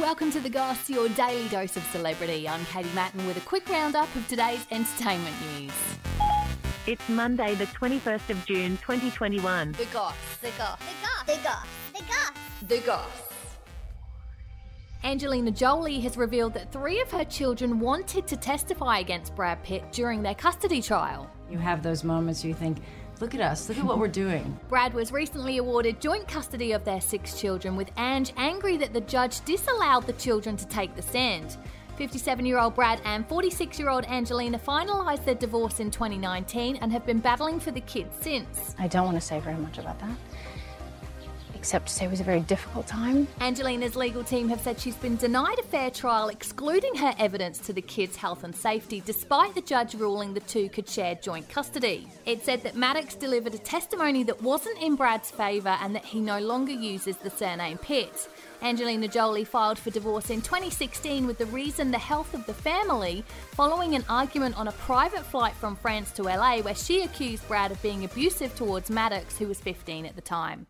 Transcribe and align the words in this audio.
Welcome 0.00 0.32
to 0.32 0.40
The 0.40 0.48
Goss, 0.48 0.88
your 0.88 1.10
daily 1.10 1.46
dose 1.50 1.76
of 1.76 1.84
celebrity. 1.92 2.48
I'm 2.48 2.64
Katie 2.64 2.88
Matten 2.94 3.26
with 3.26 3.36
a 3.36 3.40
quick 3.40 3.68
roundup 3.68 4.08
of 4.16 4.26
today's 4.26 4.66
entertainment 4.70 5.36
news. 5.54 5.72
It's 6.86 7.06
Monday, 7.10 7.54
the 7.56 7.66
21st 7.66 8.30
of 8.30 8.46
June, 8.46 8.78
2021. 8.78 9.72
The 9.72 9.84
Goss. 9.92 10.14
The 10.40 10.48
goss. 10.56 10.78
The 10.78 10.94
goss. 11.02 11.26
The 11.26 11.42
goss. 11.44 11.66
The 11.92 12.04
goss. 12.04 12.68
The 12.68 12.78
Goss. 12.86 13.32
Angelina 15.04 15.50
Jolie 15.50 16.00
has 16.00 16.16
revealed 16.16 16.54
that 16.54 16.72
three 16.72 17.02
of 17.02 17.10
her 17.10 17.24
children 17.24 17.78
wanted 17.78 18.26
to 18.28 18.36
testify 18.36 19.00
against 19.00 19.36
Brad 19.36 19.62
Pitt 19.62 19.84
during 19.92 20.22
their 20.22 20.34
custody 20.34 20.80
trial. 20.80 21.30
You 21.50 21.58
have 21.58 21.82
those 21.82 22.02
moments 22.02 22.42
you 22.42 22.54
think, 22.54 22.78
look 23.22 23.36
at 23.36 23.40
us, 23.40 23.68
look 23.68 23.78
at 23.78 23.84
what 23.84 24.00
we're 24.00 24.08
doing. 24.08 24.58
Brad 24.68 24.92
was 24.92 25.12
recently 25.12 25.58
awarded 25.58 26.00
joint 26.00 26.26
custody 26.26 26.72
of 26.72 26.84
their 26.84 27.00
six 27.00 27.40
children, 27.40 27.76
with 27.76 27.88
Ange 27.96 28.32
angry 28.36 28.76
that 28.76 28.92
the 28.92 29.00
judge 29.02 29.44
disallowed 29.44 30.08
the 30.08 30.12
children 30.14 30.56
to 30.56 30.66
take 30.66 30.96
the 30.96 31.02
stand. 31.02 31.56
57 31.96 32.44
year 32.44 32.58
old 32.58 32.74
Brad 32.74 33.00
and 33.04 33.24
46 33.28 33.78
year 33.78 33.90
old 33.90 34.04
Angelina 34.06 34.58
finalised 34.58 35.24
their 35.24 35.36
divorce 35.36 35.78
in 35.78 35.88
2019 35.88 36.76
and 36.76 36.90
have 36.90 37.06
been 37.06 37.20
battling 37.20 37.60
for 37.60 37.70
the 37.70 37.82
kids 37.82 38.16
since. 38.20 38.74
I 38.76 38.88
don't 38.88 39.04
want 39.04 39.16
to 39.16 39.20
say 39.20 39.38
very 39.38 39.56
much 39.56 39.78
about 39.78 40.00
that, 40.00 40.16
except 41.62 41.86
to 41.86 41.92
say 41.94 42.06
it 42.06 42.10
was 42.10 42.18
a 42.18 42.24
very 42.24 42.40
difficult 42.40 42.88
time. 42.88 43.28
Angelina's 43.40 43.94
legal 43.94 44.24
team 44.24 44.48
have 44.48 44.60
said 44.60 44.80
she's 44.80 44.96
been 44.96 45.14
denied 45.14 45.60
a 45.60 45.62
fair 45.62 45.92
trial, 45.92 46.28
excluding 46.28 46.92
her 46.96 47.14
evidence 47.20 47.60
to 47.60 47.72
the 47.72 47.80
kids' 47.80 48.16
health 48.16 48.42
and 48.42 48.52
safety, 48.52 49.00
despite 49.06 49.54
the 49.54 49.60
judge 49.60 49.94
ruling 49.94 50.34
the 50.34 50.40
two 50.40 50.68
could 50.70 50.88
share 50.88 51.14
joint 51.14 51.48
custody. 51.48 52.08
It 52.26 52.44
said 52.44 52.64
that 52.64 52.74
Maddox 52.74 53.14
delivered 53.14 53.54
a 53.54 53.58
testimony 53.58 54.24
that 54.24 54.42
wasn't 54.42 54.82
in 54.82 54.96
Brad's 54.96 55.30
favour 55.30 55.78
and 55.80 55.94
that 55.94 56.04
he 56.04 56.18
no 56.18 56.40
longer 56.40 56.72
uses 56.72 57.16
the 57.18 57.30
surname 57.30 57.78
Pitt. 57.78 58.28
Angelina 58.60 59.06
Jolie 59.06 59.44
filed 59.44 59.78
for 59.78 59.90
divorce 59.90 60.30
in 60.30 60.40
2016 60.40 61.28
with 61.28 61.38
the 61.38 61.46
reason 61.46 61.92
the 61.92 61.98
health 61.98 62.34
of 62.34 62.44
the 62.46 62.54
family, 62.54 63.24
following 63.52 63.94
an 63.94 64.04
argument 64.08 64.58
on 64.58 64.66
a 64.66 64.72
private 64.72 65.24
flight 65.24 65.54
from 65.54 65.76
France 65.76 66.10
to 66.12 66.24
LA 66.24 66.58
where 66.58 66.74
she 66.74 67.02
accused 67.02 67.46
Brad 67.46 67.70
of 67.70 67.80
being 67.82 68.04
abusive 68.04 68.52
towards 68.56 68.90
Maddox, 68.90 69.38
who 69.38 69.46
was 69.46 69.60
15 69.60 70.06
at 70.06 70.16
the 70.16 70.22
time. 70.22 70.66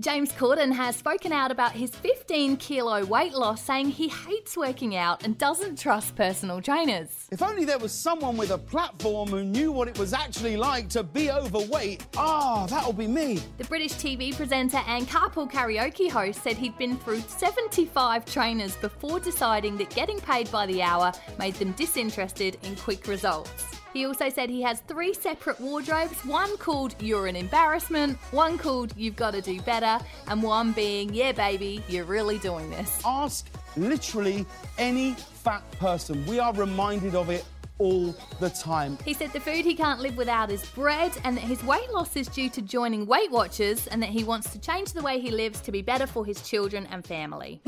James 0.00 0.30
Corden 0.30 0.72
has 0.72 0.94
spoken 0.94 1.32
out 1.32 1.50
about 1.50 1.72
his 1.72 1.90
15 1.90 2.56
kilo 2.58 3.04
weight 3.04 3.32
loss, 3.34 3.64
saying 3.64 3.90
he 3.90 4.06
hates 4.06 4.56
working 4.56 4.94
out 4.94 5.24
and 5.24 5.36
doesn't 5.38 5.76
trust 5.76 6.14
personal 6.14 6.62
trainers. 6.62 7.26
If 7.32 7.42
only 7.42 7.64
there 7.64 7.80
was 7.80 7.90
someone 7.90 8.36
with 8.36 8.52
a 8.52 8.58
platform 8.58 9.28
who 9.28 9.42
knew 9.42 9.72
what 9.72 9.88
it 9.88 9.98
was 9.98 10.12
actually 10.12 10.56
like 10.56 10.88
to 10.90 11.02
be 11.02 11.32
overweight. 11.32 12.06
Ah, 12.16 12.66
that'll 12.70 12.92
be 12.92 13.08
me. 13.08 13.40
The 13.58 13.64
British 13.64 13.94
TV 13.94 14.32
presenter 14.32 14.80
and 14.86 15.08
carpool 15.08 15.50
karaoke 15.50 16.08
host 16.08 16.44
said 16.44 16.56
he'd 16.56 16.78
been 16.78 16.96
through 16.98 17.20
75 17.22 18.24
trainers 18.24 18.76
before 18.76 19.18
deciding 19.18 19.76
that 19.78 19.90
getting 19.90 20.20
paid 20.20 20.48
by 20.52 20.66
the 20.66 20.80
hour 20.80 21.10
made 21.40 21.54
them 21.54 21.72
disinterested 21.72 22.56
in 22.62 22.76
quick 22.76 23.08
results. 23.08 23.77
He 23.98 24.06
also 24.06 24.28
said 24.28 24.48
he 24.48 24.62
has 24.62 24.78
three 24.82 25.12
separate 25.12 25.58
wardrobes 25.58 26.24
one 26.24 26.56
called 26.58 26.94
You're 27.00 27.26
an 27.26 27.34
Embarrassment, 27.34 28.16
one 28.30 28.56
called 28.56 28.92
You've 28.96 29.16
Got 29.16 29.32
to 29.32 29.40
Do 29.40 29.60
Better, 29.62 29.98
and 30.28 30.40
one 30.40 30.70
being 30.70 31.12
Yeah, 31.12 31.32
baby, 31.32 31.82
you're 31.88 32.04
really 32.04 32.38
doing 32.38 32.70
this. 32.70 33.02
Ask 33.04 33.48
literally 33.76 34.46
any 34.78 35.14
fat 35.14 35.68
person. 35.80 36.24
We 36.26 36.38
are 36.38 36.52
reminded 36.52 37.16
of 37.16 37.28
it 37.28 37.44
all 37.78 38.14
the 38.38 38.50
time. 38.50 38.98
He 39.04 39.14
said 39.14 39.32
the 39.32 39.40
food 39.40 39.64
he 39.64 39.74
can't 39.74 39.98
live 39.98 40.16
without 40.16 40.52
is 40.52 40.64
bread 40.70 41.10
and 41.24 41.36
that 41.36 41.42
his 41.42 41.60
weight 41.64 41.90
loss 41.92 42.14
is 42.14 42.28
due 42.28 42.50
to 42.50 42.62
joining 42.62 43.04
Weight 43.04 43.32
Watchers 43.32 43.88
and 43.88 44.00
that 44.00 44.10
he 44.10 44.22
wants 44.22 44.52
to 44.52 44.60
change 44.60 44.92
the 44.92 45.02
way 45.02 45.18
he 45.18 45.32
lives 45.32 45.60
to 45.62 45.72
be 45.72 45.82
better 45.82 46.06
for 46.06 46.24
his 46.24 46.40
children 46.48 46.86
and 46.92 47.04
family. 47.04 47.60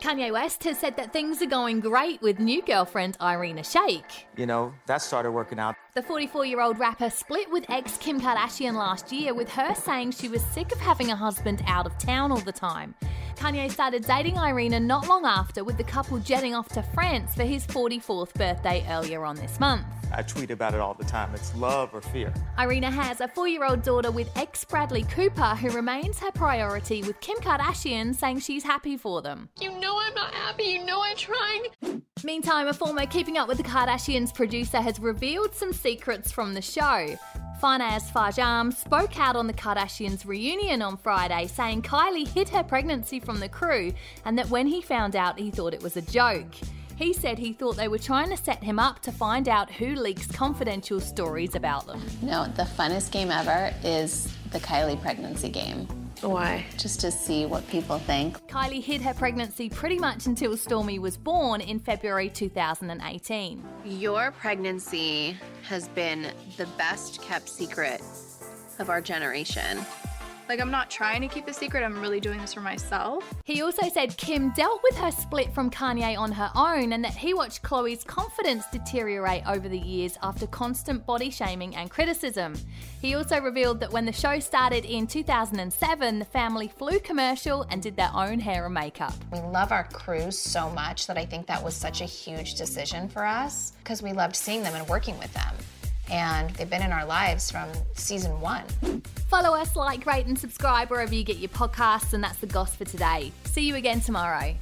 Kanye 0.00 0.32
West 0.32 0.64
has 0.64 0.78
said 0.78 0.96
that 0.96 1.12
things 1.12 1.40
are 1.40 1.46
going 1.46 1.80
great 1.80 2.20
with 2.20 2.38
new 2.38 2.62
girlfriend 2.62 3.16
Irina 3.20 3.62
Shayk. 3.62 4.04
You 4.36 4.46
know, 4.46 4.74
that 4.86 5.00
started 5.02 5.30
working 5.32 5.58
out. 5.58 5.76
The 5.94 6.02
44 6.02 6.44
year 6.46 6.60
old 6.60 6.78
rapper 6.78 7.10
split 7.10 7.50
with 7.50 7.64
ex 7.70 7.96
Kim 7.98 8.20
Kardashian 8.20 8.74
last 8.74 9.12
year, 9.12 9.34
with 9.34 9.48
her 9.50 9.74
saying 9.74 10.12
she 10.12 10.28
was 10.28 10.42
sick 10.42 10.72
of 10.72 10.80
having 10.80 11.10
a 11.10 11.16
husband 11.16 11.62
out 11.66 11.86
of 11.86 11.96
town 11.98 12.32
all 12.32 12.38
the 12.38 12.52
time. 12.52 12.94
Kanye 13.36 13.70
started 13.70 14.04
dating 14.06 14.36
Irina 14.36 14.80
not 14.80 15.08
long 15.08 15.24
after, 15.24 15.64
with 15.64 15.76
the 15.76 15.84
couple 15.84 16.18
jetting 16.18 16.54
off 16.54 16.68
to 16.70 16.82
France 16.82 17.34
for 17.34 17.44
his 17.44 17.66
44th 17.66 18.32
birthday 18.34 18.84
earlier 18.88 19.24
on 19.24 19.36
this 19.36 19.58
month. 19.60 19.84
I 20.12 20.22
tweet 20.22 20.50
about 20.50 20.74
it 20.74 20.80
all 20.80 20.94
the 20.94 21.04
time. 21.04 21.34
It's 21.34 21.54
love 21.56 21.90
or 21.92 22.00
fear. 22.00 22.32
Irina 22.58 22.90
has 22.90 23.20
a 23.20 23.28
four 23.28 23.48
year 23.48 23.64
old 23.64 23.82
daughter 23.82 24.10
with 24.10 24.30
ex 24.36 24.64
Bradley 24.64 25.02
Cooper, 25.04 25.56
who 25.56 25.70
remains 25.70 26.18
her 26.20 26.30
priority, 26.30 27.02
with 27.02 27.20
Kim 27.20 27.36
Kardashian 27.38 28.14
saying 28.14 28.38
she's 28.40 28.62
happy 28.62 28.96
for 28.96 29.22
them. 29.22 29.48
You 29.60 29.76
know 29.78 29.98
I'm 29.98 30.14
not 30.14 30.32
happy. 30.32 30.64
You 30.64 30.84
know 30.84 31.02
I'm 31.02 31.16
trying. 31.16 32.02
Meantime, 32.22 32.68
a 32.68 32.72
former 32.72 33.06
Keeping 33.06 33.36
Up 33.38 33.48
with 33.48 33.58
the 33.58 33.64
Kardashians 33.64 34.32
producer 34.32 34.80
has 34.80 34.98
revealed 35.00 35.54
some 35.54 35.72
secrets 35.72 36.30
from 36.32 36.54
the 36.54 36.62
show. 36.62 37.18
Farnaz 37.64 38.12
Farjam 38.12 38.44
um, 38.44 38.72
spoke 38.72 39.18
out 39.18 39.36
on 39.36 39.46
the 39.46 39.54
Kardashians' 39.54 40.26
reunion 40.26 40.82
on 40.82 40.98
Friday, 40.98 41.46
saying 41.46 41.80
Kylie 41.80 42.28
hid 42.28 42.50
her 42.50 42.62
pregnancy 42.62 43.18
from 43.18 43.40
the 43.40 43.48
crew 43.48 43.94
and 44.26 44.36
that 44.36 44.50
when 44.50 44.66
he 44.66 44.82
found 44.82 45.16
out, 45.16 45.38
he 45.38 45.50
thought 45.50 45.72
it 45.72 45.82
was 45.82 45.96
a 45.96 46.02
joke. 46.02 46.52
He 46.96 47.14
said 47.14 47.38
he 47.38 47.54
thought 47.54 47.78
they 47.78 47.88
were 47.88 47.96
trying 47.96 48.28
to 48.28 48.36
set 48.36 48.62
him 48.62 48.78
up 48.78 49.00
to 49.00 49.12
find 49.12 49.48
out 49.48 49.70
who 49.70 49.94
leaks 49.94 50.26
confidential 50.26 51.00
stories 51.00 51.54
about 51.54 51.86
them. 51.86 52.02
No, 52.20 52.44
the 52.48 52.64
funnest 52.64 53.10
game 53.12 53.30
ever 53.30 53.72
is 53.82 54.30
the 54.52 54.60
Kylie 54.60 55.00
pregnancy 55.00 55.48
game. 55.48 56.03
Why? 56.24 56.64
Just 56.78 57.00
to 57.00 57.10
see 57.10 57.44
what 57.44 57.66
people 57.68 57.98
think. 57.98 58.38
Kylie 58.48 58.82
hid 58.82 59.02
her 59.02 59.12
pregnancy 59.12 59.68
pretty 59.68 59.98
much 59.98 60.26
until 60.26 60.52
Stormi 60.56 60.98
was 60.98 61.16
born 61.16 61.60
in 61.60 61.78
February 61.78 62.30
2018. 62.30 63.62
Your 63.84 64.30
pregnancy 64.32 65.36
has 65.62 65.88
been 65.88 66.32
the 66.56 66.66
best 66.78 67.20
kept 67.20 67.48
secret 67.48 68.00
of 68.78 68.88
our 68.88 69.00
generation. 69.00 69.84
Like, 70.48 70.60
I'm 70.60 70.70
not 70.70 70.90
trying 70.90 71.22
to 71.22 71.28
keep 71.28 71.46
the 71.46 71.54
secret, 71.54 71.82
I'm 71.82 72.00
really 72.00 72.20
doing 72.20 72.38
this 72.38 72.52
for 72.52 72.60
myself. 72.60 73.24
He 73.44 73.62
also 73.62 73.88
said 73.88 74.16
Kim 74.16 74.50
dealt 74.50 74.82
with 74.82 74.96
her 74.98 75.10
split 75.10 75.54
from 75.54 75.70
Kanye 75.70 76.18
on 76.18 76.32
her 76.32 76.50
own 76.54 76.92
and 76.92 77.02
that 77.04 77.14
he 77.14 77.32
watched 77.32 77.62
Khloe's 77.62 78.04
confidence 78.04 78.66
deteriorate 78.70 79.46
over 79.46 79.68
the 79.68 79.78
years 79.78 80.18
after 80.22 80.46
constant 80.46 81.06
body 81.06 81.30
shaming 81.30 81.74
and 81.76 81.90
criticism. 81.90 82.54
He 83.00 83.14
also 83.14 83.40
revealed 83.40 83.80
that 83.80 83.92
when 83.92 84.04
the 84.04 84.12
show 84.12 84.38
started 84.38 84.84
in 84.84 85.06
2007, 85.06 86.18
the 86.18 86.24
family 86.24 86.68
flew 86.68 86.98
commercial 87.00 87.62
and 87.70 87.82
did 87.82 87.96
their 87.96 88.10
own 88.14 88.38
hair 88.38 88.66
and 88.66 88.74
makeup. 88.74 89.14
We 89.32 89.40
love 89.40 89.72
our 89.72 89.84
crews 89.84 90.38
so 90.38 90.68
much 90.70 91.06
that 91.06 91.16
I 91.16 91.24
think 91.24 91.46
that 91.46 91.62
was 91.62 91.74
such 91.74 92.00
a 92.00 92.06
huge 92.06 92.54
decision 92.54 93.08
for 93.08 93.24
us 93.24 93.72
because 93.78 94.02
we 94.02 94.12
loved 94.12 94.36
seeing 94.36 94.62
them 94.62 94.74
and 94.74 94.86
working 94.88 95.18
with 95.18 95.32
them. 95.32 95.54
And 96.10 96.50
they've 96.50 96.68
been 96.68 96.82
in 96.82 96.92
our 96.92 97.06
lives 97.06 97.50
from 97.50 97.68
season 97.94 98.40
one. 98.40 98.64
Follow 99.28 99.56
us, 99.56 99.74
like, 99.74 100.04
rate, 100.06 100.26
and 100.26 100.38
subscribe 100.38 100.90
wherever 100.90 101.14
you 101.14 101.24
get 101.24 101.38
your 101.38 101.48
podcasts, 101.48 102.12
and 102.12 102.22
that's 102.22 102.38
the 102.38 102.46
goss 102.46 102.76
for 102.76 102.84
today. 102.84 103.32
See 103.44 103.66
you 103.66 103.74
again 103.76 104.00
tomorrow. 104.00 104.54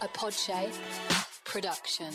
A 0.00 0.08
Podshape 0.08 0.74
production. 1.44 2.12